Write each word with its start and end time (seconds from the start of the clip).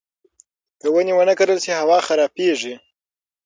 که 0.79 0.87
ونې 0.93 1.13
ونه 1.15 1.33
کرل 1.39 1.57
شي، 1.65 1.71
هوا 1.81 1.97
خرابېږي. 2.07 2.75